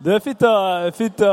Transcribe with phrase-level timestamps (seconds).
[0.00, 0.52] Det er fint å,
[0.96, 1.32] fint å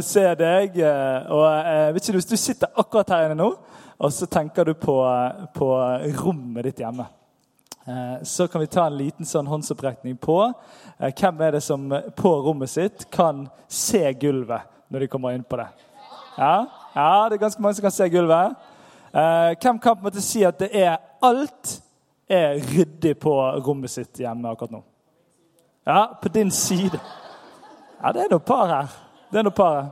[0.00, 0.78] se deg.
[0.80, 3.50] eh, og jeg vet ikke du, sitter akkurat her inne nå
[3.98, 4.96] og så tenker du på,
[5.54, 5.68] på
[6.20, 7.06] rommet ditt hjemme,
[7.86, 11.86] eh, så kan vi ta en liten sånn håndsopprekning på eh, hvem er det som
[12.16, 15.68] på rommet sitt kan se gulvet når de kommer inn på det.
[16.36, 18.56] Ja, ja det er ganske mange som kan se gulvet.
[19.12, 21.78] Eh, hvem kan på en måte si at det er alt
[22.28, 23.32] er ryddig på
[23.64, 24.82] rommet sitt hjemme akkurat nå?
[25.86, 27.00] Ja, på din side.
[27.96, 28.96] Ja, det er noe par her.
[29.32, 29.86] Det er noe par her.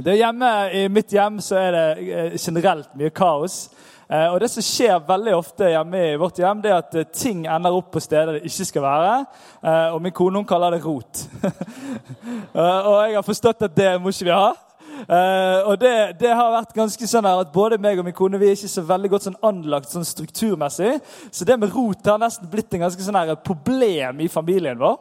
[0.00, 3.56] Det er hjemme, I mitt hjem så er det eh, generelt mye kaos.
[4.06, 7.08] Eh, og Det som skjer veldig ofte hjemme i vårt hjem, det er at eh,
[7.10, 9.18] ting ender opp på steder det ikke skal være.
[9.90, 11.26] Og min kone hun kaller det rot.
[12.62, 14.50] Og jeg har forstått at det må ikke vi ha.
[15.00, 18.36] Uh, og det, det har vært ganske sånn her at Både meg og min kone
[18.36, 20.98] vi er ikke så veldig godt sånn anlagt sånn strukturmessig.
[21.32, 24.98] Så det med rot har nesten blitt en ganske sånn her problem i familien vår.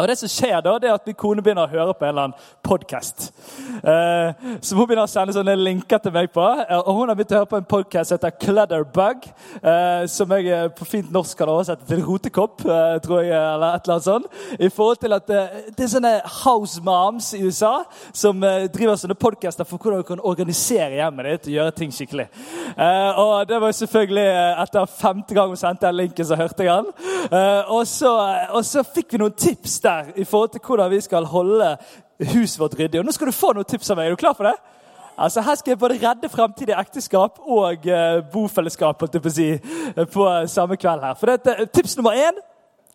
[0.00, 2.10] Og det som skjer da, det er at Min kone begynner å høre på en
[2.14, 3.26] eller annen podkast.
[3.84, 6.40] Eh, så hun begynner å sende sånne linker til meg på.
[6.40, 9.26] eh, Og Hun har begynt å høre på en podkast som heter Clutterbug.
[9.60, 12.64] Eh, som jeg eh, på fint norsk kan oversette til rotekopp.
[12.64, 14.26] Eh, tror jeg, eller et eller annet sånt.
[14.58, 19.18] I forhold til at eh, Det er sånne house moms i USA som driver sånne
[19.20, 22.26] podkaster for hvordan du kan organisere hjemmet ditt og gjøre ting skikkelig.
[23.20, 24.26] Og det var jo selvfølgelig
[24.62, 26.90] Etter femte gang hun sendte den linken, så hørte jeg den.
[27.68, 28.10] Og, så,
[28.54, 31.76] og så fikk vi noen tips der i forhold til hvordan vi skal holde
[32.32, 33.00] huset vårt ryddig.
[33.00, 34.06] Og nå skal du få noen tips av meg.
[34.08, 34.56] Er du klar for det?
[35.20, 39.36] Altså, Her skal jeg både redde fremtidig ekteskap og uh, bofellesskap holdt jeg på, å
[39.36, 41.04] si, eh, på samme kveld.
[41.04, 41.18] her.
[41.20, 42.38] For dette, Tips nummer én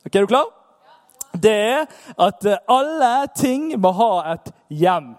[0.05, 0.50] okay, Er du klar?
[1.44, 1.85] Det er
[2.19, 5.13] at eh, alle ting må ha et hjem.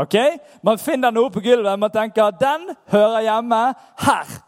[0.00, 0.16] Ok?
[0.62, 3.60] Man finner noe på gulvet man tenker den hører hjemme
[4.06, 4.38] her.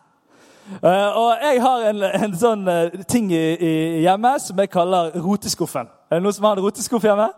[0.82, 3.72] Eh, og jeg har en, en sånn uh, ting i, i
[4.04, 5.90] hjemme som jeg kaller roteskuffen.
[6.10, 7.28] Er det noen som har en roteskuff hjemme?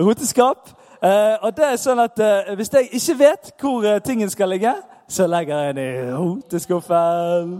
[0.00, 0.70] Roteskap.
[1.00, 4.50] Uh, og det er sånn at eh, Hvis jeg ikke vet hvor eh, tingen skal
[4.52, 4.74] ligge,
[5.08, 7.54] så legger jeg den i roteskuffen.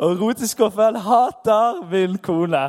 [0.00, 2.62] Og roteskuffen hater min kone.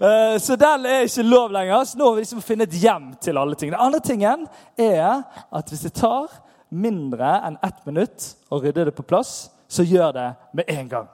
[0.00, 1.84] Eh, så den er ikke lov lenger.
[1.84, 3.70] Så nå må vi liksom finne et hjem til alle ting.
[3.74, 4.48] Den andre tingen
[4.80, 5.20] er
[5.52, 6.32] at hvis det tar
[6.72, 11.08] mindre enn ett minutt å rydde det på plass, så gjør det med en gang.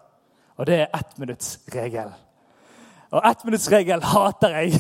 [0.57, 2.15] Og det er ettminuttsregelen.
[3.15, 4.79] Og ettminuttsregelen hater jeg.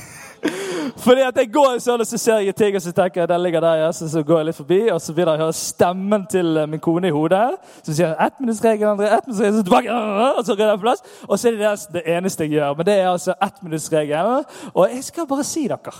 [1.04, 3.42] Fordi at jeg går sånn, og så ser jeg ting, og så tenker jeg, den
[3.42, 5.58] ligger der, ja, så, så går jeg litt forbi, og så begynner jeg å høre
[5.58, 7.44] stemmen til min kone i hodet.
[7.80, 10.00] Så sier jeg ettminuttsregelen, André, ettminuttsregelen, så tilbake,
[10.38, 11.04] og så rydder jeg plass.
[11.28, 12.74] Og så er det det eneste jeg gjør.
[12.78, 14.50] Men det er altså ettminuttsregelen.
[14.74, 15.96] Og jeg skal bare si dere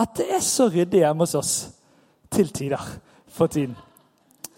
[0.00, 1.54] at det er så ryddig hjemme hos oss
[2.32, 2.82] til tider
[3.28, 3.76] for tiden.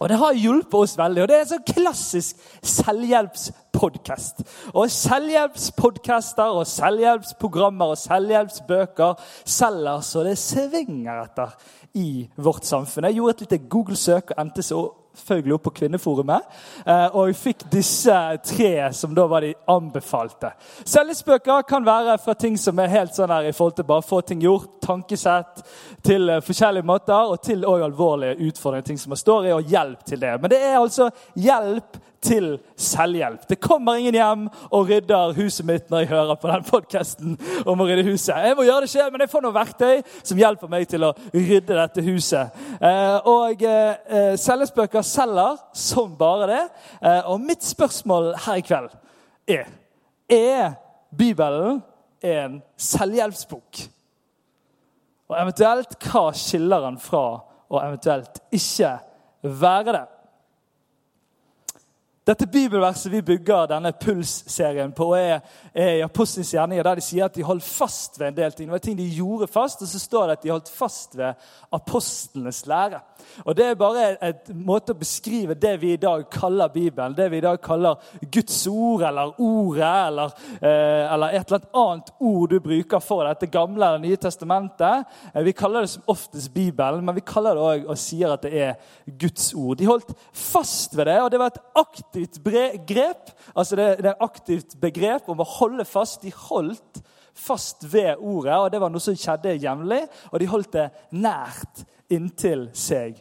[0.03, 1.23] Og det har hjulpet oss veldig.
[1.23, 4.43] Og det er en sånn klassisk selvhjelpspodkast.
[4.75, 11.55] Og selvhjelpspodkaster og selvhjelpsprogrammer og selvhjelpsbøker selger så det svinger etter
[11.95, 13.05] i vårt samfunn.
[13.05, 14.83] Jeg gjorde et lite Google-søk og endte så
[15.13, 16.43] selvfølgelig opp på Kvinneforumet.
[16.87, 18.15] eh, Og jeg fikk disse
[18.45, 20.53] tre som da var de anbefalte.
[20.85, 24.21] Selvhjelpsbøker kan være fra ting som er helt sånn her i forhold til bare få
[24.21, 25.63] ting gjort, tankesett,
[26.03, 29.69] til eh, forskjellige måter, og til også alvorlige utfordringer, ting som man står i, og
[29.69, 30.41] hjelp til det.
[30.41, 33.47] Men det er altså hjelp til selvhjelp.
[33.50, 37.83] Det kommer ingen hjem og rydder huset mitt når jeg hører på den podkasten om
[37.83, 38.37] å rydde huset.
[38.47, 41.15] Jeg må gjøre det selv, men jeg får noen verktøy som hjelper meg til å
[41.34, 42.62] rydde dette huset.
[42.78, 46.62] Eh, og Selgesbøker Selvhjelpsbøker selger som bare det.
[47.00, 48.91] Eh, og mitt spørsmål her i kveld
[49.49, 49.66] er
[50.28, 50.75] Er
[51.19, 51.82] Bibelen
[52.22, 53.82] en selvhjelpsbok?
[55.28, 58.94] Og eventuelt, hva skiller den fra å eventuelt ikke
[59.43, 60.06] være det?
[62.23, 65.41] Dette bibelverset vi bygger denne Puls-serien på, er,
[65.75, 68.69] er i Apostelens gjerninger, der de sier at de holdt fast ved en del ting.
[68.69, 71.49] Det var ting de gjorde fast, og så står det at de holdt fast ved
[71.75, 73.01] apostlenes lære.
[73.43, 77.17] Og Det er bare en måte å beskrive det vi i dag kaller Bibelen.
[77.17, 82.15] Det vi i dag kaller Guds ord, eller Ordet, eller, eh, eller et eller annet
[82.21, 85.11] ord du bruker for dette gamle eller nye testamentet.
[85.35, 88.47] Eh, vi kaller det som oftest Bibelen, men vi kaller det også og sier at
[88.47, 88.75] det er
[89.11, 89.79] Guds ord.
[89.79, 92.12] De holdt fast ved det, og det var et aktivt
[92.87, 93.31] grep.
[93.56, 96.23] altså det er et aktivt begrep om å holde fast.
[96.23, 97.03] De holdt
[97.35, 100.03] fast ved ordet, og det var noe som skjedde jevnlig.
[100.32, 103.17] Og de holdt det nært inntil seg.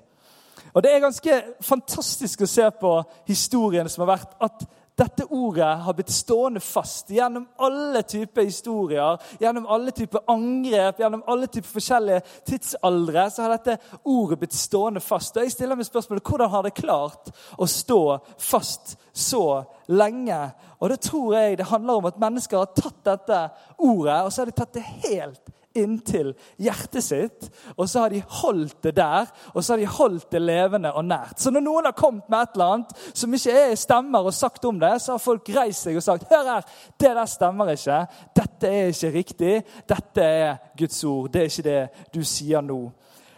[0.73, 2.91] Og Det er ganske fantastisk å se på
[3.27, 4.63] historien som har vært, at
[5.01, 11.24] dette ordet har blitt stående fast gjennom alle typer historier, gjennom alle typer angrep, gjennom
[11.27, 13.30] alle typer forskjellige tidsaldre.
[13.31, 15.38] så har dette ordet blitt stående fast.
[15.38, 20.42] Og jeg stiller meg spørsmålet, Hvordan har det klart å stå fast så lenge?
[20.80, 23.42] Og da tror jeg det handler om at mennesker har tatt dette
[23.77, 27.50] ordet og så har de tatt det helt inntil hjertet sitt.
[27.75, 31.06] Og så har de holdt det der, og så har de holdt det levende og
[31.07, 31.39] nært.
[31.41, 34.65] Så når noen har kommet med et eller annet som ikke er stemmer og sagt
[34.68, 38.01] om det, så har folk reist seg og sagt Hør her, det der stemmer ikke.
[38.38, 39.53] Dette er ikke riktig.
[39.89, 41.29] Dette er Guds ord.
[41.31, 42.81] Det er ikke det du sier nå.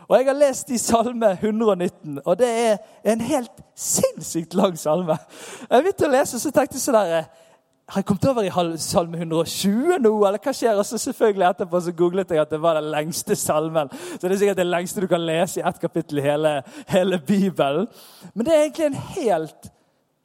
[0.07, 2.77] Og Jeg har lest i Salme 119, og det er
[3.13, 5.15] en helt sinnssykt lang salme.
[5.69, 6.99] Jeg begynte å lese, og så tenkte jeg sånn
[7.87, 10.77] har jeg kommet over i salme 120 nå, eller hva skjer?
[10.79, 13.91] Og så selvfølgelig etterpå så googlet jeg at det var den lengste salmen.
[13.91, 16.53] Så det er sikkert det lengste du kan lese i ett kapittel i hele,
[16.87, 17.89] hele Bibelen.
[18.33, 19.69] Men det er egentlig en helt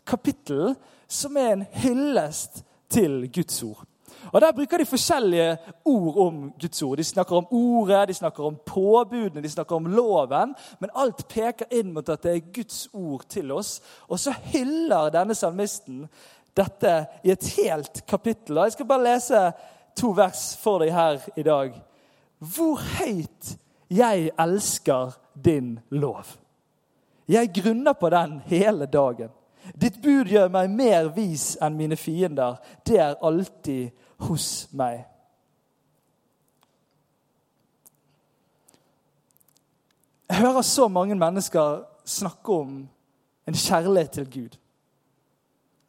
[0.07, 0.75] kapittel
[1.09, 2.63] som er en hyllest
[2.93, 3.85] til Guds ord.
[4.33, 6.97] Og Der bruker de forskjellige ord om Guds ord.
[6.97, 10.55] De snakker om ordet, de snakker om påbudene, de snakker om loven.
[10.81, 13.81] Men alt peker inn mot at det er Guds ord til oss.
[14.09, 16.09] Og så hyller denne salmisten
[16.59, 16.95] dette
[17.25, 18.61] i et helt kapittel.
[18.65, 19.43] Jeg skal bare lese
[19.99, 21.73] to vers for deg her i dag.
[22.39, 23.55] Hvor høyt
[23.91, 26.37] jeg elsker din lov.
[27.29, 29.31] Jeg grunner på den hele dagen.
[29.81, 32.57] Ditt bud gjør meg mer vis enn mine fiender.
[32.87, 33.91] Det er alltid
[34.29, 35.05] hos meg.
[40.29, 42.73] Jeg hører så mange mennesker snakke om
[43.49, 44.59] en kjærlighet til Gud.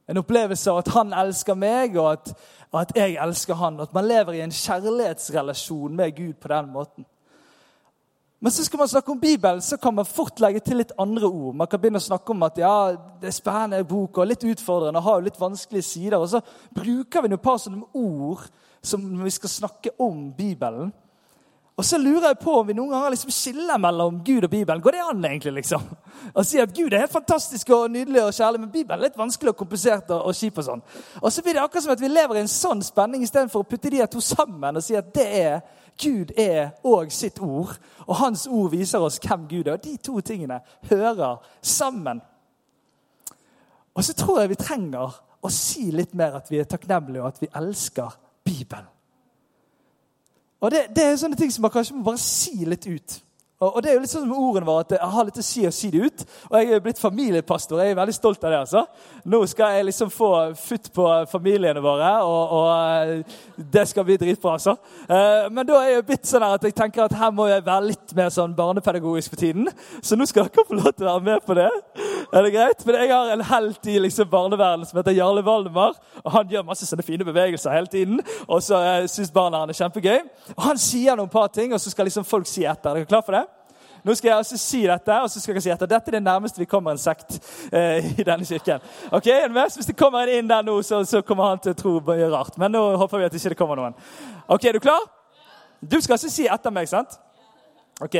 [0.09, 2.33] En opplevelse av at han elsker meg, og at,
[2.73, 3.79] at jeg elsker han.
[3.83, 7.05] At man lever i en kjærlighetsrelasjon med Gud på den måten.
[8.39, 11.27] Men så skal man snakke om Bibelen, så kan man fort legge til litt andre
[11.27, 11.55] ord.
[11.59, 12.75] Man kan begynne å snakke om at ja,
[13.19, 16.15] det er spennende bok og litt utfordrende og har jo litt vanskelige sider.
[16.17, 16.39] Og så
[16.71, 18.45] bruker vi et par sånne ord
[18.79, 20.93] som vi skal snakke om Bibelen.
[21.79, 24.81] Og så lurer jeg på om vi noen ganger liksom skiller mellom Gud og Bibelen.
[24.83, 25.85] Går det an egentlig liksom?
[26.35, 29.19] Å si at Gud er helt fantastisk og nydelig og kjærlig, men Bibelen er litt
[29.19, 30.59] vanskelig og komplisert og, og kjip.
[30.59, 30.83] Og sånn.
[31.21, 33.69] Og så blir det akkurat som at vi lever i en sånn spenning istedenfor å
[33.69, 35.55] putte de to sammen og si at det er
[35.99, 37.73] Gud er òg sitt ord,
[38.05, 39.79] og hans ord viser oss hvem Gud er.
[39.79, 40.59] Og de to tingene
[40.91, 42.19] hører sammen.
[43.95, 47.31] Og så tror jeg vi trenger å si litt mer at vi er takknemlige, og
[47.31, 48.98] at vi elsker Bibelen.
[50.59, 53.19] Og det, det, er sånne ting som man kanskje må bare si litt ut.
[53.59, 55.43] Og, og det er jo litt sånn som ordene våre at jeg har litt å
[55.43, 56.21] si og si det ut.
[56.47, 57.81] Og jeg er blitt familiepastor.
[57.83, 58.59] Jeg er veldig stolt av det.
[58.63, 58.83] altså.
[59.27, 63.35] Nå skal jeg liksom få futt på familiene våre, og, og eh,
[63.75, 64.53] det skal bli dritbra.
[64.55, 64.77] altså.
[65.03, 67.89] Eh, men da er jeg blitt sånn at jeg tenker at her må jeg være
[67.89, 69.67] litt mer sånn barnepedagogisk for tiden.
[69.99, 71.67] Så nå skal dere få lov til å være med på det.
[72.31, 72.87] Er det greit?
[72.87, 75.99] Men jeg har en helt i liksom barneverdenen som heter Jarle Valdemar.
[76.23, 78.23] og Han gjør masse sånne fine bevegelser hele tiden.
[78.47, 80.19] Og så uh, syns barna han er kjempegøy.
[80.55, 82.93] Og Han sier noen par ting, og så skal liksom folk si etter.
[82.93, 83.48] Er dere klar for det?
[84.03, 85.89] Nå skal jeg også si dette, og så skal jeg si etter.
[85.89, 87.39] Dette er det nærmeste vi kommer en sekt
[87.71, 88.79] eh, i denne kirken.
[89.11, 89.27] Ok,
[89.75, 92.29] Hvis det kommer en inn der nå, så, så kommer han til å tro mye
[92.31, 92.57] rart.
[92.57, 93.97] Men nå håper vi at ikke det kommer noen.
[94.47, 95.03] Ok, Er du klar?
[95.81, 97.19] Du skal også si etter meg, sant?
[98.01, 98.15] Ok.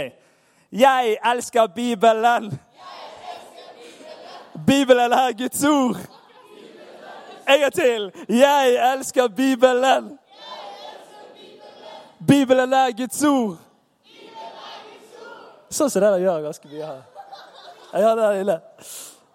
[0.71, 2.51] Jeg elsker Bibelen.
[4.67, 5.97] Bibelen er Guds ord.
[7.49, 8.11] En gang til.
[8.29, 10.17] Jeg elsker Bibelen.
[12.27, 13.57] Bibelen er Guds ord.
[15.69, 17.01] Sånn som det der gjør ganske mye her.
[17.93, 18.57] Ja, det er lille.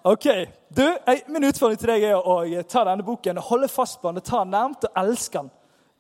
[0.05, 0.27] Ok.
[0.75, 0.85] Du,
[1.33, 4.53] Min utfordring til deg er å ta denne boken, holde fast på den, ta den
[4.55, 5.53] nærmt og elske den.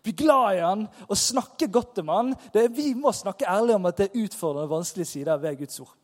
[0.04, 2.72] Bli glad i den og snakke godt om den.
[2.74, 5.94] vi må snakke ærlig om at det er utfordrende og vanskelige sider ved Guds ord.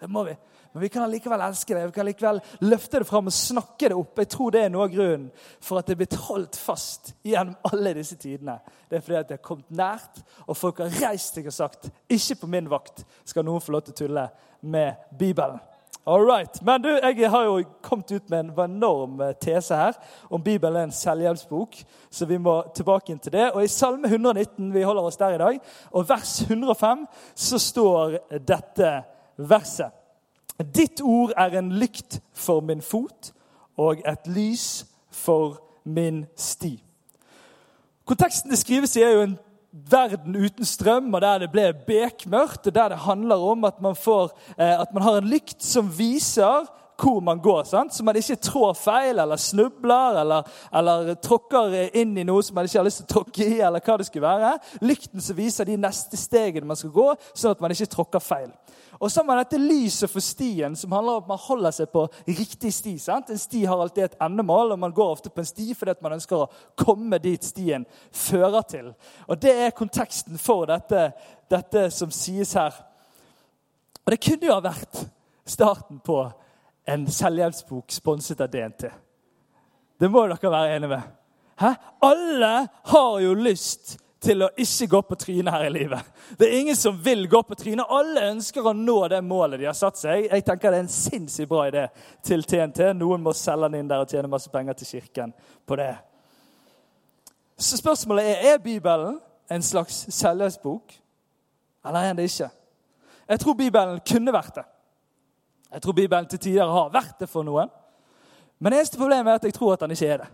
[0.00, 0.34] Det må vi.
[0.74, 3.94] Men vi kan likevel elske det, vi kan likevel løfte det fram og snakke det
[3.94, 4.18] opp.
[4.18, 5.28] Jeg tror det er noe av grunnen
[5.62, 8.56] for at det er blitt holdt fast gjennom alle disse tidene.
[8.90, 11.86] Det er fordi at det har kommet nært, og folk har reist seg og sagt
[12.10, 14.26] ikke på min vakt skal noen få lov til å tulle
[14.66, 15.62] med Bibelen.
[16.06, 16.58] All right.
[16.66, 19.94] Men du, jeg har jo kommet ut med en enorm eh, tese her
[20.26, 21.78] om Bibelen er en selvhjelpsbok,
[22.10, 23.52] så vi må tilbake inn til det.
[23.54, 25.60] Og I Salme 119, vi holder oss der i dag,
[25.94, 28.96] og vers 105, så står dette
[29.38, 30.03] verset.
[30.62, 33.32] Ditt ord er en lykt for min fot
[33.76, 36.76] og et lys for min sti.
[38.04, 39.38] Konteksten det skrives i, er jo en
[39.90, 42.66] verden uten strøm, og der det ble bekmørkt.
[42.66, 45.90] og Der det handler om at man, får, eh, at man har en lykt som
[45.98, 46.68] viser
[47.00, 47.94] hvor man går, sant?
[47.94, 52.68] så man ikke trår feil eller snubler eller, eller tråkker inn i noe som man
[52.68, 53.60] ikke har lyst til å tråkke i.
[53.60, 54.52] eller hva det skulle være.
[54.84, 58.52] Lykten som viser de neste stegene man skal gå, sånn at man ikke tråkker feil.
[59.00, 61.90] Og så har man dette lyset for stien, som handler om at man holder seg
[61.92, 62.94] på riktig sti.
[63.02, 63.30] sant?
[63.30, 66.14] En sti har alltid et endemål, og man går ofte på en sti fordi man
[66.16, 68.92] ønsker å komme dit stien fører til.
[69.28, 71.10] Og Det er konteksten for dette,
[71.50, 72.72] dette som sies her.
[74.04, 75.04] Og det kunne jo ha vært
[75.44, 76.22] starten på
[76.86, 78.88] en selvhjelpsbok sponset av DNT.
[80.00, 81.12] Det må dere være enige med.
[81.60, 81.74] Hæ?
[82.02, 82.54] Alle
[82.90, 86.08] har jo lyst til å ikke gå på trynet her i livet.
[86.38, 87.90] Det er ingen som vil gå på trynet.
[87.92, 90.28] Alle ønsker å nå det målet de har satt seg.
[90.30, 91.84] Jeg tenker Det er en sinnssykt bra idé
[92.24, 92.92] til TNT.
[92.96, 95.34] Noen må selge den inn der og tjene masse penger til kirken
[95.66, 95.92] på det.
[97.58, 100.94] Så spørsmålet er er Bibelen en slags selvhjelpsbok,
[101.84, 102.48] eller er den det ikke?
[103.28, 104.64] Jeg tror Bibelen kunne vært det.
[105.74, 107.70] Jeg tror Bibelen til tider har vært det for noen.
[108.62, 110.28] Men det eneste problemet er at jeg tror at den ikke er det.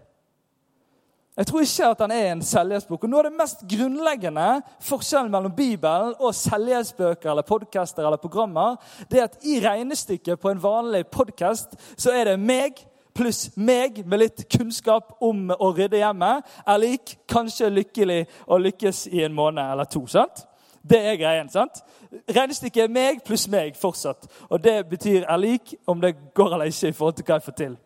[1.41, 3.05] Jeg tror ikke at den er en selvhjelpsbok.
[3.07, 4.49] Og Noe av det mest grunnleggende
[4.85, 8.77] forskjellen mellom Bibelen og selvhjelpsbøker eller podcaster eller programmer,
[9.09, 12.83] det er at i regnestykket på en vanlig podkast så er det meg
[13.17, 19.07] pluss meg med litt kunnskap om å rydde hjemmet er lik kanskje lykkelig å lykkes
[19.11, 20.05] i en måned eller to.
[20.07, 20.45] sant?
[20.89, 21.49] Det er greien.
[21.49, 21.83] sant?
[22.29, 24.27] Regnestykket er meg pluss meg fortsatt.
[24.49, 27.43] Og det betyr er lik om det går eller ikke i forhold til hva jeg
[27.43, 27.77] får til.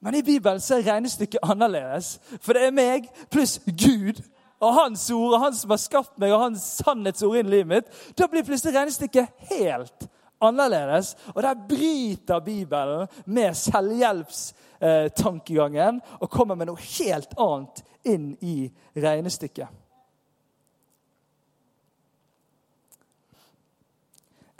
[0.00, 2.20] Men i Bibelen så er regnestykket annerledes.
[2.40, 4.22] For det er meg pluss Gud
[4.60, 7.68] og hans ord og han som har skapt meg, og hans sannhetsord inn i livet
[7.68, 7.84] mitt.
[8.16, 10.08] Da blir plutselig regnestykket helt
[10.40, 11.16] annerledes.
[11.34, 19.68] Og der bryter Bibelen med selvhjelpstankegangen og kommer med noe helt annet inn i regnestykket.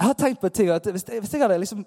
[0.00, 1.84] Jeg har tenkt på en ting, at Hvis jeg, hvis jeg hadde liksom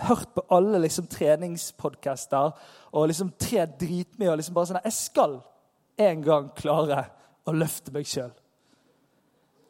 [0.00, 2.50] hørt på alle liksom treningspodkaster
[2.92, 5.38] og liksom trent dritmye og liksom bare sånn Jeg skal
[6.00, 7.04] en gang klare
[7.48, 8.30] å løfte meg sjøl.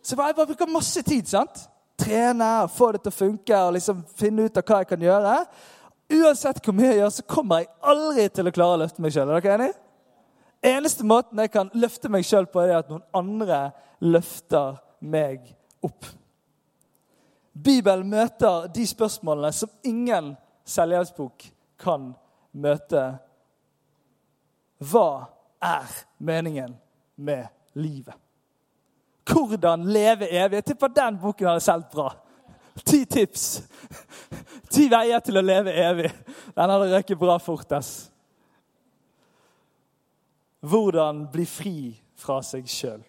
[0.03, 1.29] Så jeg bare bruker masse tid.
[1.29, 1.69] sant?
[1.99, 5.37] Trene få det til å funke og liksom finne ut av hva jeg kan gjøre.
[6.13, 9.15] Uansett hvor mye jeg gjør, så kommer jeg aldri til å klare å løfte meg
[9.15, 9.31] sjøl.
[9.31, 9.79] Er dere enige?
[10.73, 13.63] Eneste måten jeg kan løfte meg sjøl på, er at noen andre
[14.03, 15.49] løfter meg
[15.83, 16.07] opp.
[17.53, 20.33] Bibelen møter de spørsmålene som ingen
[20.65, 21.45] selvhjelpsbok
[21.83, 22.13] kan
[22.53, 23.03] møte.
[24.83, 25.09] Hva
[25.63, 26.75] er meningen
[27.17, 28.17] med livet?
[29.33, 30.57] Hvordan leve evig?
[30.57, 32.09] Jeg tipper den boken hadde solgt bra.
[32.85, 33.63] Ti tips.
[34.73, 36.11] Ti veier til å leve evig.
[36.57, 37.73] Den hadde røket bra fort.
[37.73, 38.11] ass.
[40.61, 41.77] Hvordan bli fri
[42.17, 43.03] fra seg sjøl.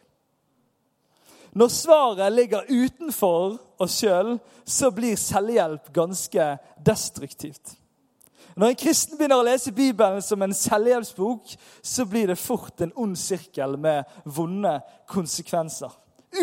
[1.53, 6.47] Når svaret ligger utenfor oss sjøl, så blir selvhjelp ganske
[6.85, 7.75] destruktivt.
[8.55, 12.93] Når en kristen begynner å lese Bibelen som en selvhjelpsbok, så blir det fort en
[12.95, 14.79] ond sirkel med vonde
[15.09, 15.93] konsekvenser.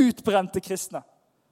[0.00, 1.02] Utbrente kristne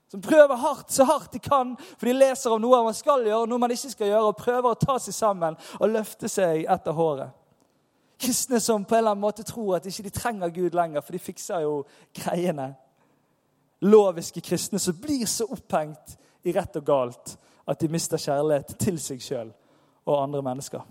[0.09, 3.49] som prøver hardt, så hardt de kan, for de leser om noe man skal gjøre,
[3.49, 6.97] noe man ikke skal gjøre, og prøver å ta seg sammen og løfte seg etter
[6.97, 7.35] håret.
[8.19, 11.15] Kristne som på en eller annen måte tror at ikke de trenger Gud lenger, for
[11.15, 11.83] de fikser jo
[12.17, 12.73] greiene
[13.81, 17.37] loviske kristne som blir så opphengt i rett og galt
[17.69, 19.53] at de mister kjærlighet til seg sjøl
[20.09, 20.83] og andre mennesker.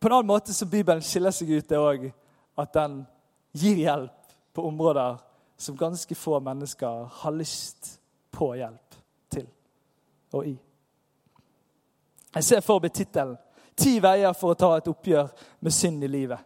[0.00, 2.08] På en annen måte som Bibelen skiller seg ut, er òg
[2.58, 3.02] at den
[3.54, 5.20] gir hjelp på områder
[5.56, 8.00] som ganske få mennesker har lyst
[8.34, 8.96] på hjelp
[9.30, 9.46] til
[10.32, 10.56] og i.
[12.34, 13.36] Jeg ser for meg tittelen
[13.76, 15.28] 'Ti veier for å ta et oppgjør
[15.60, 16.38] med synd i livet'.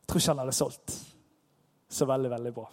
[0.00, 1.01] Jeg tror ikke han hadde solgt
[1.92, 2.68] så veldig, veldig bra.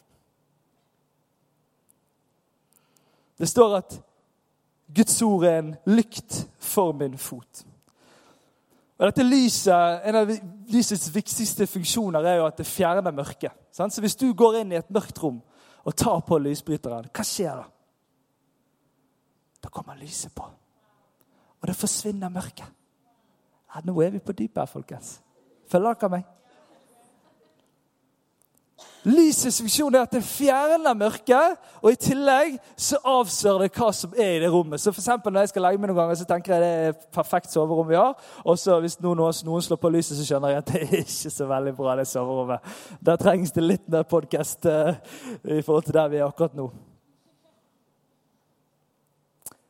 [3.39, 3.97] Det står at
[4.95, 7.65] Guds ord er en lykt for min fot.
[8.99, 10.31] Og dette lyset, En av
[10.67, 13.51] lysets viktigste funksjoner er jo at det fjerner mørket.
[13.71, 15.41] Så Hvis du går inn i et mørkt rom
[15.85, 17.65] og tar på lysbryteren, hva skjer da?
[19.63, 20.43] Da kommer lyset på.
[21.61, 22.67] Og det forsvinner mørket.
[23.75, 25.21] Ja, nå er vi på dypet her, folkens.
[25.69, 26.27] Følger dere meg?
[29.07, 34.11] Lysets funksjon er at det fjerner mørket, og i tillegg så avslører det hva som
[34.17, 34.81] er i det rommet.
[34.81, 36.89] Så for eksempel, Når jeg skal legge meg noen ganger, så tenker jeg det er
[36.89, 38.17] et perfekt soverom vi har.
[38.43, 41.47] Og så hvis noen, slår på lyset, så skjønner jeg at det er ikke så
[41.47, 42.59] veldig bra, det soverommet.
[42.99, 44.93] Der trengs det litt mer podkast uh,
[45.43, 46.71] i forhold til der vi er akkurat nå.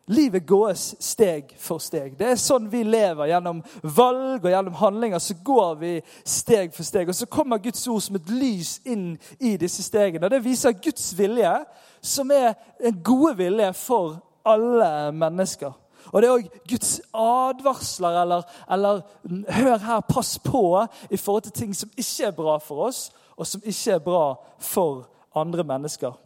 [0.10, 2.16] Livet gås steg for steg.
[2.18, 3.28] Det er sånn vi lever.
[3.30, 5.92] Gjennom valg og gjennom handlinger så går vi
[6.26, 7.12] steg for steg.
[7.12, 10.26] Og så kommer Guds ord som et lys inn i disse stegene.
[10.26, 11.52] Og Det viser Guds vilje,
[12.02, 14.18] som er en gode vilje for
[14.50, 15.76] alle mennesker.
[16.10, 19.04] Og det er òg Guds advarsler eller, eller
[19.60, 20.64] hør her, pass på
[21.10, 24.24] i forhold til ting som ikke er bra for oss, og som ikke er bra
[24.58, 25.06] for
[25.38, 26.18] andre mennesker.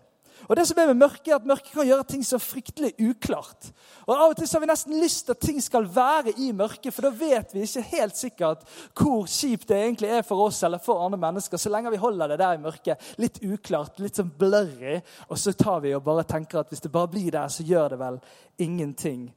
[0.49, 3.69] Og det som er med mørket, er at Mørket kan gjøre ting så fryktelig uklart.
[4.07, 6.51] Og Av og til så har vi nesten lyst til at ting skal være i
[6.55, 8.65] mørket, for da vet vi ikke helt sikkert
[8.99, 12.33] hvor kjipt det egentlig er for oss eller for andre mennesker, så lenge vi holder
[12.33, 13.13] det der i mørket.
[13.23, 14.99] Litt uklart, litt sånn blurry.
[15.29, 17.93] Og så tar vi og bare tenker at hvis det bare blir der, så gjør
[17.93, 18.19] det vel
[18.63, 19.29] ingenting.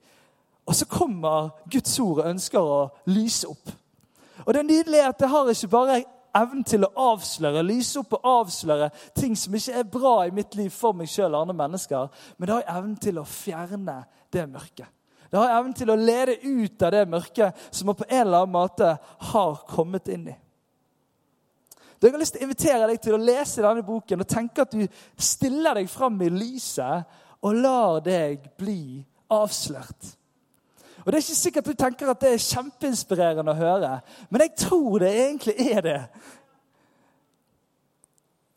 [0.67, 2.79] Og så kommer Guds ord og ønsker å
[3.15, 3.71] lyse opp.
[4.45, 6.03] Og det er at det har ikke bare
[6.40, 10.57] evnen til å avsløre, lyse opp og avsløre ting som ikke er bra i mitt
[10.59, 14.00] liv for meg sjøl og andre mennesker, men det har evnen til å fjerne
[14.33, 14.90] det mørket.
[15.31, 18.45] Det har evnen til å lede ut av det mørket som man på en eller
[18.45, 18.93] annen måte
[19.33, 20.37] har kommet inn i.
[21.97, 24.75] Jeg har lyst til å invitere deg til å lese denne boken og tenke at
[24.76, 24.85] du
[25.19, 29.00] stiller deg fram i lyset og lar deg bli
[29.33, 30.16] avslørt.
[31.07, 33.91] Og Det er ikke sikkert du tenker at det er kjempeinspirerende å høre,
[34.27, 36.01] men jeg tror det egentlig er det.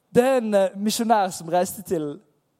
[0.09, 2.15] Det er en eh, misjonær som reiste til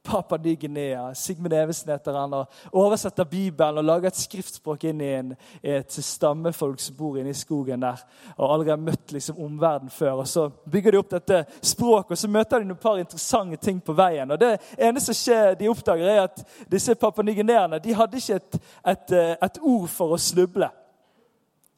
[0.09, 1.13] Papa Ny-Guinea.
[1.15, 2.33] Sigmund Evesen heter han.
[2.33, 7.29] og Oversetter Bibelen og lager et skriftspråk inn i en, et stammefolk som bor inne
[7.29, 8.01] i skogen der.
[8.37, 10.23] og Aldri har møtt liksom omverdenen før.
[10.23, 13.81] og Så bygger de opp dette språket, og så møter de noen par interessante ting
[13.81, 14.31] på veien.
[14.31, 18.61] og Det eneste skjer, de oppdager, er at disse Papa Ny-Guineaene de hadde ikke et,
[18.85, 20.71] et, eh, et ord for å snuble.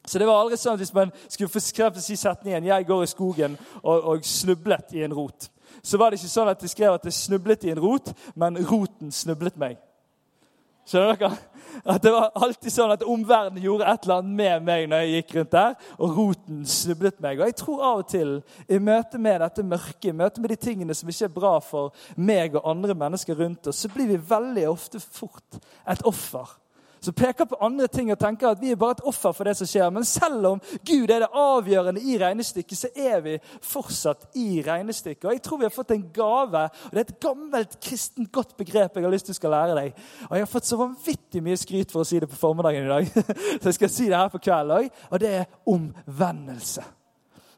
[0.07, 3.07] Så det var aldri sånn at Hvis man skulle få si setningen 'Jeg går i
[3.07, 5.49] skogen og, og snublet i en rot',
[5.83, 8.57] så var det ikke sånn at de skrev at jeg snublet i en rot, men
[8.57, 9.77] roten snublet meg.
[10.85, 11.37] Skjønner dere?
[11.85, 15.11] At Det var alltid sånn at omverdenen gjorde et eller annet med meg når jeg
[15.13, 17.39] gikk rundt der, og roten snublet meg.
[17.39, 18.33] Og jeg tror av og til,
[18.67, 21.93] i møte med dette mørket, i møte med de tingene som ikke er bra for
[22.17, 26.57] meg og andre mennesker rundt oss, så blir vi veldig ofte fort et offer
[27.01, 29.55] som peker på andre ting og tenker at vi er bare et offer for det
[29.57, 29.89] som skjer.
[29.93, 35.25] Men selv om Gud er det avgjørende i regnestykket, så er vi fortsatt i regnestykket.
[35.25, 38.55] Og jeg tror vi har fått en gave, og det er et gammelt kristent godt
[38.59, 40.07] begrep jeg har lyst til å skal lære deg.
[40.29, 42.95] Og jeg har fått så vanvittig mye skryt for å si det på formiddagen i
[42.95, 46.85] dag, så jeg skal si det her på kvelden òg, og det er omvendelse.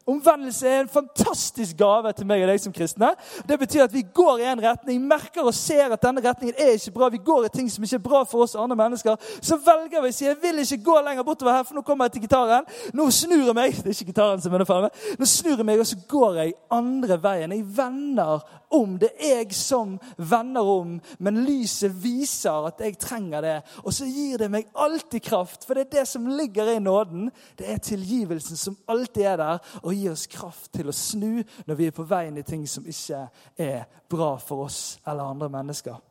[0.08, 3.14] Omvendelse er en fantastisk gave til meg og deg som kristne.
[3.48, 6.76] Det betyr at vi går i en retning, merker og ser at denne retningen er
[6.76, 7.08] ikke bra.
[7.14, 9.16] Vi går i ting som ikke er bra for oss og andre mennesker.
[9.40, 12.10] Så velger vi å si jeg vil ikke gå lenger bortover her, for nå kommer
[12.10, 12.68] jeg til gitaren.
[12.94, 13.78] Nå snur jeg meg.
[13.84, 15.00] Det er ikke gitaren som er med.
[15.20, 17.56] Nå snur jeg meg, og så går jeg andre veien.
[17.56, 18.98] Jeg vender om.
[19.00, 23.56] Det er jeg som vender om, men lyset viser at jeg trenger det.
[23.84, 27.30] Og så gir det meg alltid kraft, for det er det som ligger i nåden.
[27.60, 29.60] Det er tilgivelsen som alltid er der.
[29.84, 32.66] og gi oss kraft til å snu når vi er på vei inn i ting
[32.70, 33.22] som ikke
[33.60, 36.02] er bra for oss eller andre mennesker.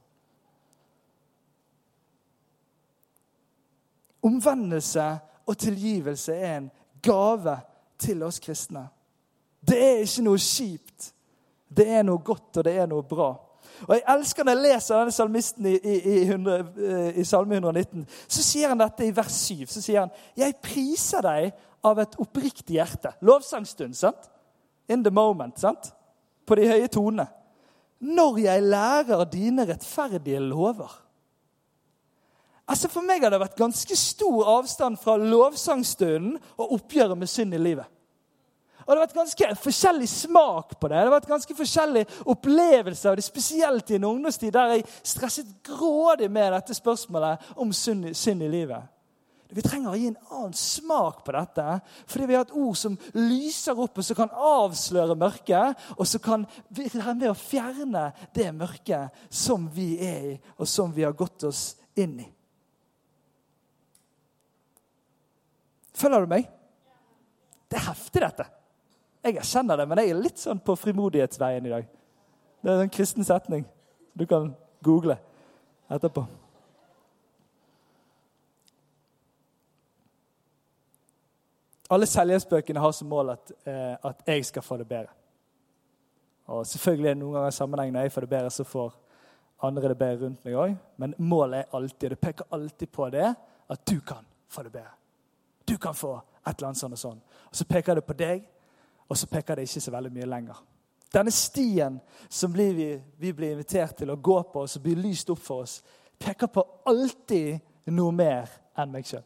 [4.23, 5.07] Omvendelse
[5.47, 6.71] og tilgivelse er en
[7.03, 7.57] gave
[7.99, 8.87] til oss kristne.
[9.69, 11.13] Det er ikke noe kjipt.
[11.77, 13.33] Det er noe godt, og det er noe bra.
[13.89, 17.55] Og Jeg elsker når jeg leser denne salmisten i, i, i, 100, eh, i Salme
[17.59, 18.07] 119.
[18.29, 19.67] Så sier han dette i vers 7.
[19.67, 23.15] Så sier han, 'Jeg priser deg av et oppriktig hjerte.
[23.21, 23.97] Lovsangstund.
[23.97, 24.31] sant?
[24.89, 25.59] In the moment.
[25.59, 25.93] sant?
[26.47, 27.29] På de høye tonene.
[28.03, 30.91] Når jeg lærer dine rettferdige lover.
[32.69, 37.55] Altså For meg har det vært ganske stor avstand fra lovsangstunden og oppgjøret med synd
[37.55, 37.87] i livet.
[38.83, 40.97] Og Det har vært ganske forskjellig smak på det.
[40.97, 45.53] Det har vært ganske forskjellig opplevelse av det, spesielt i en ungdomstid der jeg stresset
[45.63, 48.83] grådig med dette spørsmålet om synd i livet.
[49.53, 51.67] Vi trenger å gi en annen smak på dette.
[52.09, 55.83] Fordi vi har et ord som lyser opp, og som kan avsløre mørket.
[55.99, 60.95] Og som kan være med å fjerne det mørket som vi er i, og som
[60.95, 61.67] vi har gått oss
[62.01, 62.29] inn i.
[65.93, 66.49] Følger du meg?
[67.69, 68.49] Det er heftig, dette.
[69.23, 71.91] Jeg erkjenner det, men jeg er litt sånn på frimodighetsveien i dag.
[72.63, 73.67] Det er en kristen setning.
[74.19, 74.51] Du kan
[74.85, 75.17] google
[75.93, 76.25] etterpå.
[81.93, 85.13] Alle selvhjelpsbøkene har som mål at, eh, at, jeg skal få det bedre.
[86.47, 88.95] Og Selvfølgelig er det noen ganger sammenheng når jeg får det bedre, så får
[89.63, 90.77] andre det bedre rundt meg òg.
[90.97, 93.35] Men målet er alltid, og det peker alltid på det,
[93.69, 94.95] at du kan få det bedre.
[95.69, 96.15] Du kan få
[96.47, 97.21] et eller annet sånn og sånn.
[97.51, 98.47] Og Så peker det på deg,
[99.09, 100.63] og så peker det ikke så veldig mye lenger.
[101.13, 105.31] Denne stien som vi, vi blir invitert til å gå på, og som blir lyst
[105.31, 105.83] opp for oss,
[106.19, 107.61] peker på alltid
[107.93, 109.25] noe mer enn meg sjøl.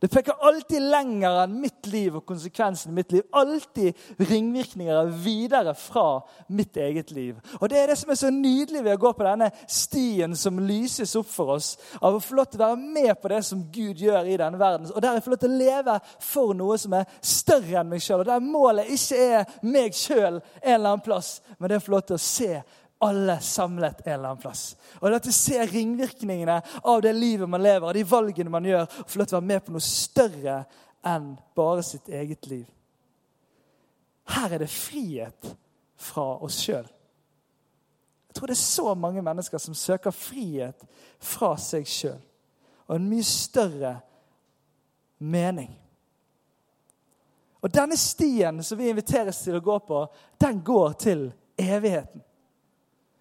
[0.00, 3.26] Det peker alltid lenger enn mitt liv og konsekvensen i mitt liv.
[3.36, 7.36] Alltid ringvirkninger videre fra mitt eget liv.
[7.60, 10.62] Og Det er det som er så nydelig ved å gå på denne stien som
[10.64, 11.74] lyses opp for oss.
[12.00, 14.60] Av å få lov til å være med på det som Gud gjør i denne
[14.60, 14.88] verden.
[14.88, 16.00] Og der jeg får lov til å leve
[16.32, 18.24] for noe som er større enn meg sjøl.
[18.24, 21.90] Og der målet ikke er meg sjøl en eller annen plass, men det er å
[21.90, 22.54] få lov til å se
[23.00, 24.76] alle samlet en eller annen plass.
[25.00, 29.08] Og du ser ringvirkningene av det livet man lever, av de valgene man gjør, og
[29.08, 30.56] få lov til å være med på noe større
[31.08, 32.66] enn bare sitt eget liv.
[34.30, 35.52] Her er det frihet
[36.00, 36.86] fra oss sjøl.
[38.28, 40.84] Jeg tror det er så mange mennesker som søker frihet
[41.18, 42.20] fra seg sjøl.
[42.86, 43.96] Og en mye større
[45.18, 45.72] mening.
[47.60, 50.04] Og denne stien som vi inviteres til å gå på,
[50.40, 52.22] den går til evigheten.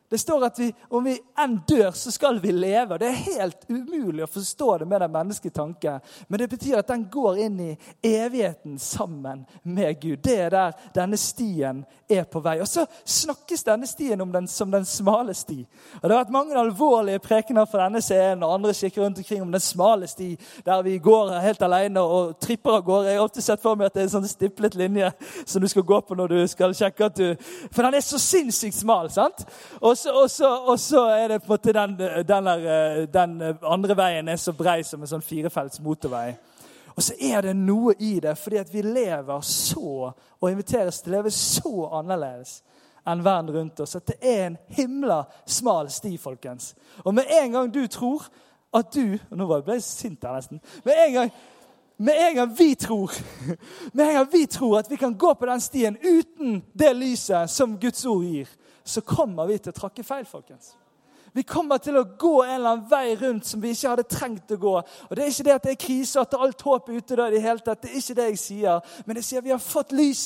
[0.09, 2.97] Det står at vi, om vi enn dør, så skal vi leve.
[2.97, 5.99] Det er helt umulig å forstå det med den menneskelige tanke.
[6.27, 7.69] Men det betyr at den går inn i
[8.01, 10.23] evigheten sammen med Gud.
[10.25, 12.55] Det er der denne stien er på vei.
[12.57, 15.59] Og så snakkes denne stien om den som den smale sti.
[15.99, 19.45] Og Det har vært mange alvorlige prekener fra denne scenen og andre kikker rundt omkring
[19.45, 20.31] om den smale sti,
[20.65, 23.11] der vi går helt alene og tripper av gårde.
[23.11, 25.13] Jeg har alltid sett for meg at det er en sånn stiplet linje
[25.45, 27.27] som du skal gå på når du skal sjekke at du
[27.69, 29.13] For den er så sinnssykt smal.
[29.13, 29.45] sant?
[29.81, 34.39] Og og så er det på en måte den, den, der, den, andre veien er
[34.39, 36.33] så brei som en sånn firefelts motorvei.
[36.95, 41.13] Og så er det noe i det, fordi at vi lever så, og inviteres til
[41.13, 42.59] å leve så annerledes
[43.07, 46.73] enn verden rundt oss, at det er en himla smal sti, folkens.
[47.05, 48.27] Og med en gang du tror
[48.75, 50.59] at du Nå ble jeg sint her nesten.
[50.85, 51.31] Med en gang
[51.99, 53.11] med en gang vi tror
[53.93, 57.49] med en gang vi tror at vi kan gå på den stien uten det lyset
[57.51, 58.47] som Guds ord gir,
[58.83, 60.75] så kommer vi til å trakke feil, folkens.
[61.33, 64.51] Vi kommer til å gå en eller annen vei rundt som vi ikke hadde trengt
[64.55, 64.75] å gå.
[64.79, 67.27] Og Det er ikke det at det er krise, at alt håp er ute da
[67.27, 67.81] i det hele tatt.
[67.83, 68.93] Det er ikke det jeg sier.
[69.05, 70.23] Men jeg sier vi har fått lys.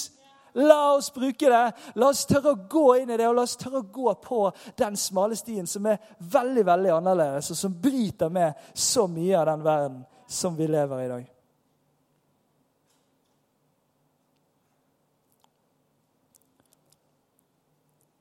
[0.54, 1.64] La oss bruke det.
[2.00, 4.46] La oss tørre å gå inn i det, og la oss tørre å gå på
[4.80, 9.50] den smale stien som er veldig veldig annerledes, og som bryter med så mye av
[9.50, 11.33] den verden som vi lever i i dag.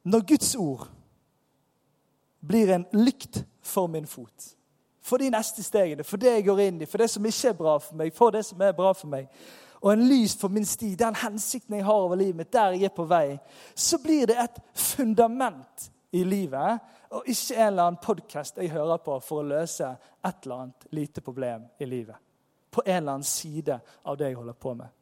[0.05, 0.89] Når Guds ord
[2.47, 4.49] blir en lykt for min fot,
[5.03, 7.59] for de neste stegene, for det jeg går inn i, for det som ikke er
[7.59, 9.29] bra for meg, for det som er bra for meg,
[9.83, 12.87] og en lys for min sti, den hensikten jeg har over livet mitt, der jeg
[12.87, 13.39] er på vei,
[13.75, 19.03] så blir det et fundament i livet, og ikke en eller annen podkast jeg hører
[19.05, 19.91] på for å løse
[20.23, 22.17] et eller annet lite problem i livet.
[22.73, 25.02] På en eller annen side av det jeg holder på med.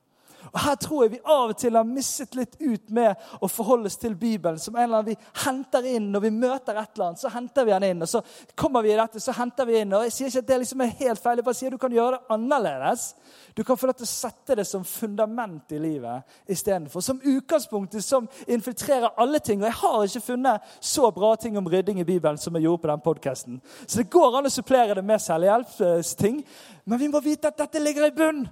[0.53, 3.91] Og Her tror jeg vi av og til har misset litt ut med å forholde
[3.91, 4.59] oss til Bibelen.
[4.59, 7.65] som en eller annen Vi henter inn når vi møter et eller annet, så henter
[7.65, 8.03] vi den inn.
[8.03, 8.23] og Så
[8.57, 9.93] kommer vi i dette, så henter vi inn.
[9.93, 11.79] og Jeg sier ikke at det liksom er helt feil, jeg bare sier at du
[11.79, 13.15] kan gjøre det annerledes.
[13.55, 17.01] Du kan få lov til å sette det som fundament i livet istedenfor.
[17.01, 19.61] Som utgangspunktet som infiltrerer alle ting.
[19.61, 22.83] Og jeg har ikke funnet så bra ting om rydding i Bibelen som jeg gjorde
[22.83, 23.61] på den podkasten.
[23.87, 26.45] Så det går an å supplere det med selvhjelpsting,
[26.85, 28.49] men vi må vite at dette ligger i bunn.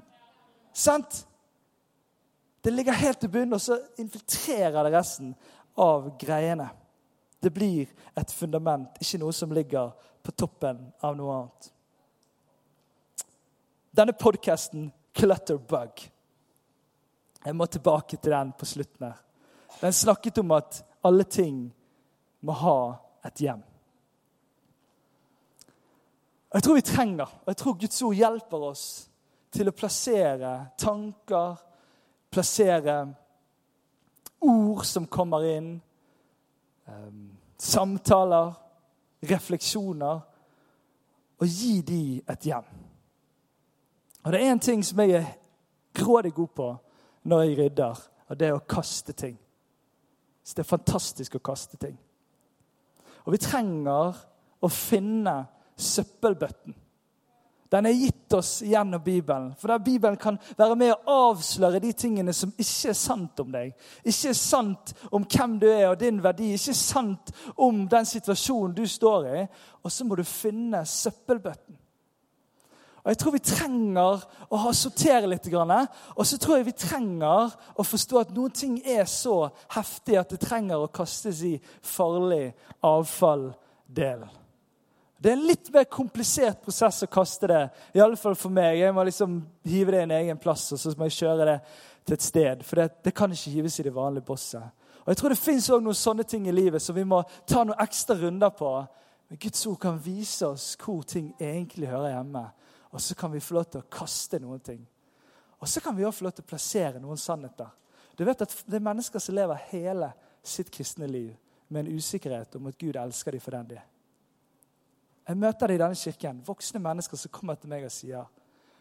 [0.73, 1.25] Sant?
[2.61, 5.35] Det ligger helt til bunnen, og så infiltrerer det resten
[5.79, 6.69] av greiene.
[7.41, 7.87] Det blir
[8.19, 9.93] et fundament, ikke noe som ligger
[10.27, 11.69] på toppen av noe annet.
[13.95, 16.05] Denne podkasten, Clutterbug
[17.45, 19.17] Jeg må tilbake til den på slutten her.
[19.81, 21.57] Den snakket om at alle ting
[22.41, 22.79] må ha
[23.27, 23.63] et hjem.
[26.55, 28.85] Jeg tror vi trenger, og jeg tror Guds ord hjelper oss
[29.53, 31.59] til å plassere tanker,
[32.31, 33.15] plassere
[34.41, 35.83] ord som kommer inn,
[36.87, 38.53] ehm, samtaler,
[39.23, 40.21] refleksjoner,
[41.39, 42.65] og gi de et hjem.
[44.25, 45.35] Og Det er én ting som jeg er
[45.95, 46.77] grådig god på
[47.25, 49.39] når jeg rydder, og det er å kaste ting.
[50.45, 51.99] Så det er fantastisk å kaste ting.
[53.25, 54.17] Og vi trenger
[54.61, 56.75] å finne søppelbøtten.
[57.69, 59.51] Den er gitt oss gjennom Bibelen.
[59.61, 63.51] For der Bibelen kan være med å avsløre de tingene som ikke er sant om
[63.53, 63.75] deg.
[64.05, 66.55] Ikke er sant om hvem du er og din verdi.
[66.57, 69.45] Ikke er sant om den situasjonen du står i.
[69.85, 71.77] Og så må du finne søppelbøtten.
[73.05, 75.47] Og Jeg tror vi trenger å ha sortere litt.
[75.53, 80.33] Og så tror jeg vi trenger å forstå at noen ting er så heftig at
[80.33, 82.51] det trenger å kastes i farlig
[82.85, 84.27] avfalldel.
[85.19, 87.63] Det er en litt mer komplisert prosess å kaste det.
[87.99, 88.79] I alle fall for meg.
[88.79, 91.57] Jeg må liksom hive det i en egen plass og så må jeg kjøre det
[92.07, 92.63] til et sted.
[92.67, 94.63] For det, det kan ikke hives i det vanlige bosset.
[95.03, 97.83] Og Jeg tror det fins noen sånne ting i livet som vi må ta noen
[97.83, 98.71] ekstra runder på.
[99.29, 102.45] Men Guds ord kan vise oss hvor ting egentlig hører hjemme.
[102.95, 104.87] Og så kan vi få lov til å kaste noen ting.
[105.59, 107.75] Og så kan vi også få lov til å plassere noen sannheter.
[108.15, 111.35] Du vet at Det er mennesker som lever hele sitt kristne liv
[111.69, 113.87] med en usikkerhet om at Gud elsker dem for den de er.
[115.29, 118.29] Jeg møter det i denne kirken, voksne mennesker som kommer til meg og sier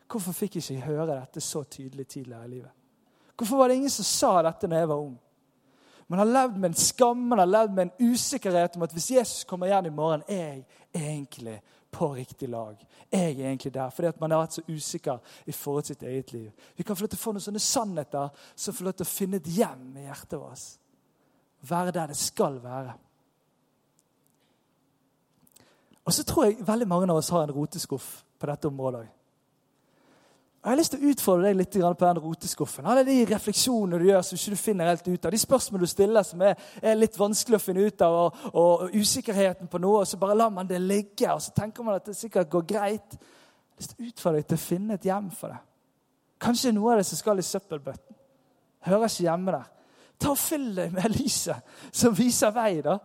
[0.08, 2.72] Hvorfor fikk jeg ikke høre dette så tydelig tidligere i livet?
[3.36, 5.18] Hvorfor var det ingen som sa dette når jeg var ung?
[6.08, 9.10] Man har levd med en skam, man har levd med en usikkerhet om at hvis
[9.12, 10.64] Jesus kommer igjen i morgen, er jeg
[10.96, 11.58] egentlig
[11.92, 12.80] på riktig lag.
[13.12, 16.08] Jeg er egentlig der, fordi at man har vært så usikker i forhold til sitt
[16.08, 16.52] eget liv.
[16.78, 19.12] Vi kan få lov til å få noen sånne sannheter som får lov til å
[19.12, 20.66] finne et hjem i hjertet vårt.
[21.68, 22.96] Være der det skal være.
[26.08, 28.08] Og så tror jeg veldig mange av oss har en roteskuff
[28.40, 29.14] på dette området òg.
[30.68, 32.88] Jeg har lyst til å utfordre deg litt på den roteskuffen.
[32.92, 35.32] Alle de refleksjonene du gjør som ikke du finner helt ut av.
[35.32, 36.58] De spørsmålene du stiller som er,
[36.98, 40.02] litt vanskelig å finne ut av, og, og, usikkerheten på noe.
[40.02, 42.66] Og så bare lar man det ligge, og så tenker man at det sikkert går
[42.68, 43.16] greit.
[43.16, 45.62] Jeg har lyst til å utfordre deg til å finne et hjem for det.
[46.48, 48.20] Kanskje noe av det som skal i søppelbøtten.
[48.90, 49.72] Hører ikke hjemme der.
[50.20, 52.82] Ta og Fyll deg med lyset som viser vei.
[52.82, 52.98] da.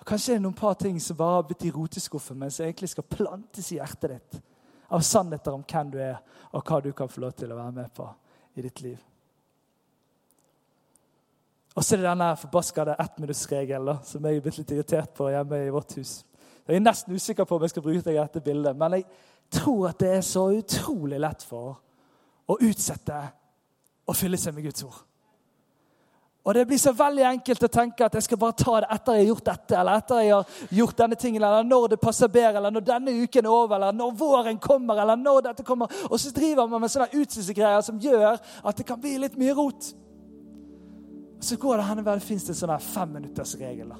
[0.00, 2.88] Og Kanskje er noen par ting som bare har blitt i roteskuffen, men som egentlig
[2.94, 4.40] skal plantes i hjertet ditt
[4.90, 6.16] av sannheter om hvem du er,
[6.50, 8.08] og hva du kan få lov til å være med på
[8.58, 8.98] i ditt liv.
[11.76, 15.60] Og så er det denne forbaskede ettminuttsregelen som jeg er blitt litt irritert på hjemme
[15.62, 16.16] i vårt hus.
[16.66, 19.06] Jeg er nesten usikker på om jeg skal bruke deg dette bildet, men jeg
[19.60, 21.78] tror at det er så utrolig lett for
[22.50, 23.20] å utsette
[24.10, 24.98] å fylle seg med Guds ord.
[26.44, 29.16] Og Det blir så veldig enkelt å tenke at jeg skal bare ta det etter
[29.16, 32.30] jeg har gjort dette, eller etter jeg har gjort denne tingen, eller når det passer
[32.32, 35.92] bedre, eller når denne uken er over, eller når våren kommer, eller når dette kommer.
[36.08, 39.56] Og så driver man med sånne utsynsgreier som gjør at det kan bli litt mye
[39.58, 39.90] rot.
[41.36, 43.92] Og Så går det henne det fins det en sånn femminuttersregel.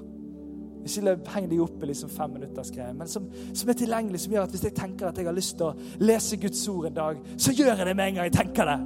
[0.80, 4.56] Ikke heng deg opp i liksom femminuttersgreier, men som, som, er tilgjengelig, som gjør at
[4.56, 7.52] hvis jeg tenker at jeg har lyst til å lese Guds ord en dag, så
[7.52, 8.78] gjør jeg det med en gang jeg tenker det.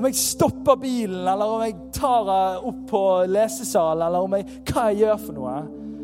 [0.00, 2.30] Om jeg stopper bilen, eller om jeg tar
[2.64, 5.56] opp på lesesalen, eller om jeg, hva jeg gjør for noe,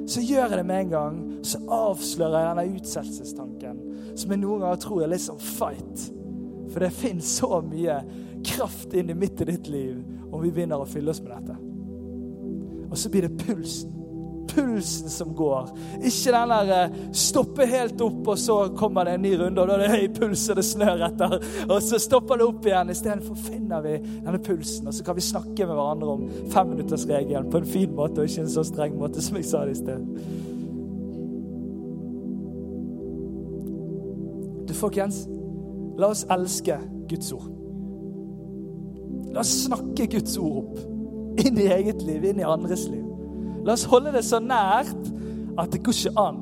[0.05, 1.17] så gjør jeg det med en gang.
[1.41, 3.79] Så avslører jeg denne utsettelsestanken,
[4.13, 6.11] som jeg noen ganger tror er litt som fight.
[6.75, 7.97] For det finnes så mye
[8.45, 9.97] kraft inn i midt i ditt liv
[10.29, 11.57] om vi begynner å fylle oss med dette.
[12.91, 13.96] Og så blir det pulsen
[14.57, 15.69] pulsen som går.
[16.01, 19.69] Ikke den der eh, stoppe helt opp, og så kommer det en ny runde, og
[19.69, 21.37] da er det høy puls, og det snør etter.
[21.67, 22.93] Og så stopper det opp igjen.
[22.95, 27.63] Istedenfor finner vi denne pulsen, og så kan vi snakke med hverandre om femminuttersregelen på
[27.63, 30.11] en fin måte, og ikke en så streng måte som jeg sa det i sted.
[34.67, 35.25] Du, folkens,
[36.01, 37.49] la oss elske Guds ord.
[39.33, 43.06] La oss snakke Guds ord opp inn i eget liv, inn i andres liv.
[43.67, 45.11] La oss holde det så nært
[45.59, 46.39] at det går ikke an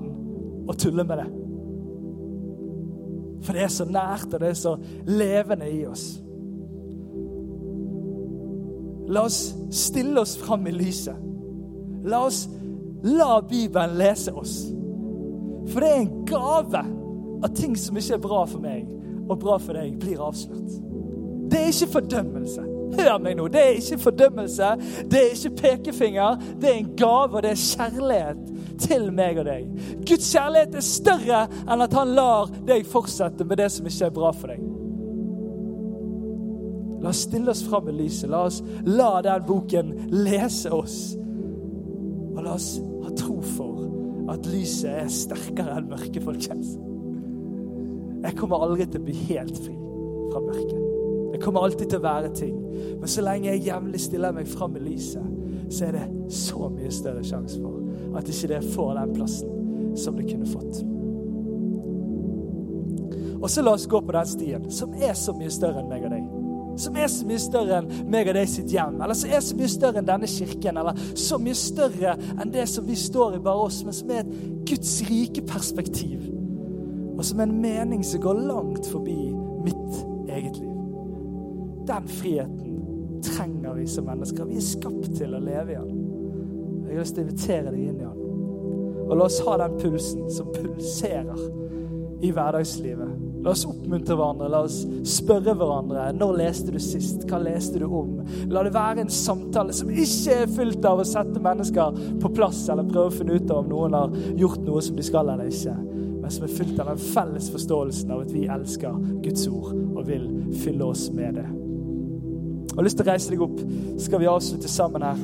[0.69, 1.31] å tulle med det.
[3.45, 4.75] For det er så nært, og det er så
[5.09, 6.05] levende i oss.
[9.09, 9.41] La oss
[9.73, 11.17] stille oss fram i lyset.
[12.09, 12.45] La oss
[13.05, 14.59] la Bibelen lese oss.
[15.69, 16.85] For det er en gave
[17.45, 18.89] at ting som ikke er bra for meg
[19.29, 20.77] og bra for deg, blir avslørt.
[21.49, 22.65] Det er ikke fordømmelse.
[22.99, 23.49] Hør meg nå.
[23.53, 24.71] Det er ikke fordømmelse,
[25.11, 26.39] det er ikke pekefinger.
[26.61, 28.55] Det er en gave, og det er kjærlighet
[28.85, 29.69] til meg og deg.
[30.07, 34.17] Guds kjærlighet er større enn at han lar deg fortsette med det som ikke er
[34.17, 34.65] bra for deg.
[37.05, 38.31] La oss stille oss fram i lyset.
[38.33, 39.93] La oss la den boken
[40.25, 40.97] lese oss.
[42.33, 43.85] Og la oss ha tro for
[44.33, 46.79] at lyset er sterkere enn mørket, folkens.
[48.25, 49.77] Jeg kommer aldri til å bli helt fri
[50.33, 50.94] fra mørket.
[51.35, 52.59] Det kommer alltid til å være ting.
[53.01, 55.25] Men så lenge jeg jevnlig stiller meg fram i lyset,
[55.67, 60.15] så er det så mye større sjanse for at ikke det får den plassen som
[60.15, 60.79] det kunne fått.
[63.41, 66.07] Og så la oss gå på den stien som er så mye større enn meg
[66.07, 66.31] og deg.
[66.87, 69.59] Som er så mye større enn meg og deg sitt hjem, eller som er så
[69.59, 73.45] mye større enn denne kirken, eller så mye større enn det som vi står i,
[73.51, 74.35] bare oss, men som er et
[74.71, 76.31] Guds rike perspektiv.
[77.19, 79.19] Og som er en mening som går langt forbi
[79.67, 80.14] mitt liv.
[81.87, 84.45] Den friheten trenger vi som mennesker.
[84.45, 86.01] Vi er skapt til å leve i den.
[86.85, 88.25] Jeg har lyst til å invitere deg inn i den.
[89.05, 91.45] Og la oss ha den pulsen som pulserer
[92.25, 93.25] i hverdagslivet.
[93.45, 96.07] La oss oppmuntre hverandre, la oss spørre hverandre.
[96.17, 97.27] Når leste du sist?
[97.29, 98.15] Hva leste du om?
[98.49, 102.63] La det være en samtale som ikke er fylt av å sette mennesker på plass
[102.73, 105.53] eller prøve å finne ut av om noen har gjort noe som de skal eller
[105.53, 105.77] ikke,
[106.23, 110.03] men som er fylt av den felles forståelsen av at vi elsker Guds ord og
[110.09, 110.25] vil
[110.65, 111.47] fylle oss med det.
[112.75, 113.59] Jeg har lyst til å reise deg opp,
[113.95, 115.19] så skal vi avslutte sammen her.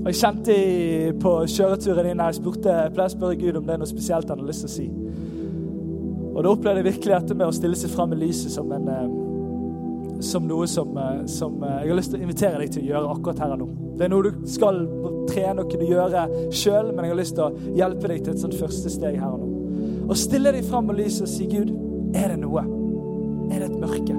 [0.00, 0.54] Og Jeg kjente
[1.20, 3.90] på kjøreturen inn her, jeg spurte, jeg pleier å spørre Gud om det er noe
[3.90, 4.86] spesielt han har lyst til å si.
[6.30, 8.88] Og da opplevde jeg virkelig dette med å stille seg fram i lyset som, en,
[8.94, 12.86] eh, som noe som, eh, som eh, jeg har lyst til å invitere deg til
[12.86, 13.68] å gjøre akkurat her og nå.
[13.98, 14.82] Det er noe du skal
[15.28, 18.46] trene og kunne gjøre sjøl, men jeg har lyst til å hjelpe deg til et
[18.46, 19.52] sånt første steg her og nå.
[20.06, 21.76] Og stille deg fram i lyset og si, Gud,
[22.16, 22.85] er det noe?
[23.66, 24.16] Et mørke?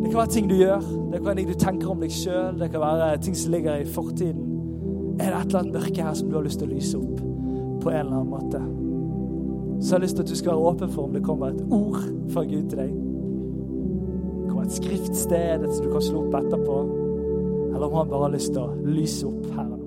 [0.00, 2.56] Det kan være ting du gjør, det kan være ting du tenker om deg sjøl,
[2.58, 4.46] det kan være ting som ligger i fortiden.
[5.20, 7.20] Er det et eller annet mørke her som du har lyst til å lyse opp
[7.82, 8.62] på en eller annen måte?
[9.80, 11.60] Så jeg har lyst til at du skal være åpen for om det kommer et
[11.70, 12.00] ord
[12.32, 12.96] fra Gud til deg.
[14.40, 16.80] Det kommer et skriftsted som du kan slå opp etterpå.
[17.74, 19.79] Eller om han bare har lyst til å lyse opp her.